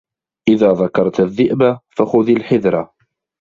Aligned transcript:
إذا 0.49 0.71
ذكرت 0.73 1.19
الذئب 1.19 1.77
فخذ 1.89 2.29
الحذر 2.29 2.89